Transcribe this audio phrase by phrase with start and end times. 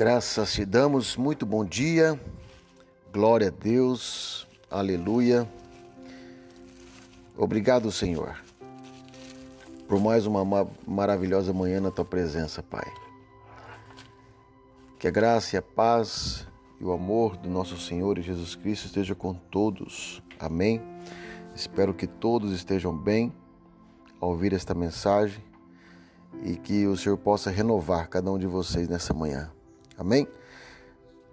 [0.00, 2.18] Graças te damos, muito bom dia,
[3.12, 5.46] glória a Deus, aleluia.
[7.36, 8.34] Obrigado, Senhor,
[9.86, 10.42] por mais uma
[10.86, 12.90] maravilhosa manhã na tua presença, Pai.
[14.98, 16.46] Que a graça e a paz
[16.80, 20.22] e o amor do nosso Senhor Jesus Cristo esteja com todos.
[20.38, 20.80] Amém.
[21.54, 23.30] Espero que todos estejam bem
[24.18, 25.44] ao ouvir esta mensagem
[26.42, 29.52] e que o Senhor possa renovar cada um de vocês nessa manhã.
[30.00, 30.26] Amém?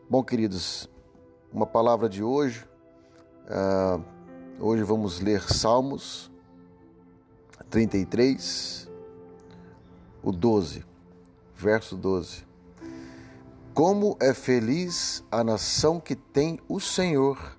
[0.09, 0.89] Bom, queridos,
[1.53, 2.67] uma palavra de hoje.
[3.45, 4.03] Uh,
[4.59, 6.29] hoje vamos ler Salmos
[7.69, 8.91] 33,
[10.21, 10.83] o 12,
[11.55, 12.45] verso 12.
[13.73, 17.57] Como é feliz a nação que tem o Senhor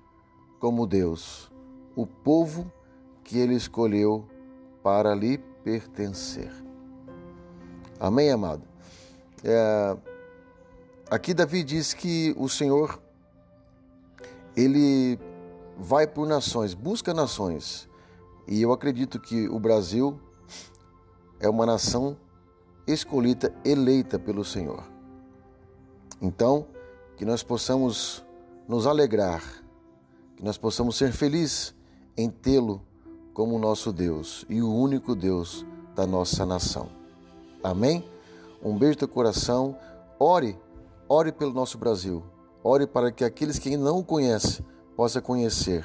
[0.59, 1.51] como Deus,
[1.95, 2.71] o povo
[3.23, 4.27] que ele escolheu
[4.83, 6.51] para lhe pertencer.
[7.99, 8.61] Amém, amado?
[9.43, 9.97] É,
[11.11, 13.01] Aqui Davi diz que o Senhor
[14.55, 15.17] ele
[15.75, 17.89] vai por nações, busca nações.
[18.47, 20.19] E eu acredito que o Brasil
[21.39, 22.15] é uma nação
[22.85, 24.83] escolhida, eleita pelo Senhor.
[26.21, 26.67] Então,
[27.17, 28.23] que nós possamos
[28.67, 29.41] nos alegrar,
[30.35, 31.73] que nós possamos ser felizes
[32.15, 32.83] em tê-lo
[33.33, 36.87] como nosso Deus e o único Deus da nossa nação.
[37.63, 38.07] Amém?
[38.63, 39.75] Um beijo do coração.
[40.19, 40.55] Ore
[41.11, 42.23] Ore pelo nosso Brasil.
[42.63, 44.63] Ore para que aqueles que ainda não o conhecem
[44.95, 45.83] possam conhecer,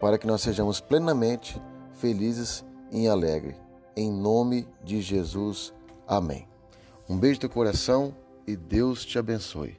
[0.00, 1.60] para que nós sejamos plenamente
[1.92, 3.56] felizes e alegres.
[3.94, 5.74] Em nome de Jesus.
[6.06, 6.48] Amém.
[7.06, 9.78] Um beijo do coração e Deus te abençoe.